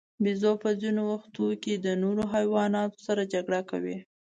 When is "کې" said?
1.63-1.73